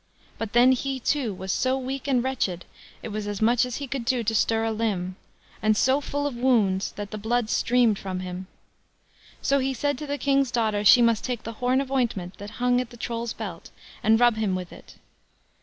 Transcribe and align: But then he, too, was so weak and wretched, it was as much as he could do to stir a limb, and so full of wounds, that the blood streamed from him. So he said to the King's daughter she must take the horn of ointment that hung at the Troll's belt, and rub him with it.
But 0.39 0.53
then 0.53 0.71
he, 0.71 0.99
too, 0.99 1.31
was 1.31 1.51
so 1.51 1.77
weak 1.77 2.07
and 2.07 2.23
wretched, 2.23 2.65
it 3.03 3.09
was 3.09 3.27
as 3.27 3.39
much 3.39 3.67
as 3.67 3.75
he 3.75 3.85
could 3.85 4.03
do 4.03 4.23
to 4.23 4.33
stir 4.33 4.63
a 4.63 4.71
limb, 4.71 5.15
and 5.61 5.77
so 5.77 6.01
full 6.01 6.25
of 6.25 6.35
wounds, 6.35 6.91
that 6.93 7.11
the 7.11 7.19
blood 7.19 7.51
streamed 7.51 7.99
from 7.99 8.21
him. 8.21 8.47
So 9.43 9.59
he 9.59 9.75
said 9.75 9.99
to 9.99 10.07
the 10.07 10.17
King's 10.17 10.49
daughter 10.49 10.83
she 10.83 11.03
must 11.03 11.23
take 11.23 11.43
the 11.43 11.53
horn 11.61 11.79
of 11.81 11.91
ointment 11.91 12.39
that 12.39 12.49
hung 12.57 12.81
at 12.81 12.89
the 12.89 12.97
Troll's 12.97 13.33
belt, 13.33 13.69
and 14.01 14.19
rub 14.19 14.37
him 14.37 14.55
with 14.55 14.73
it. 14.73 14.95